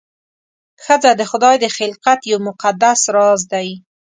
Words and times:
ښځه 0.83 1.11
د 1.15 1.21
خدای 1.31 1.55
د 1.63 1.65
خلقت 1.77 2.19
یو 2.31 2.39
مقدس 2.47 2.99
راز 3.15 3.41
دی. 3.53 3.67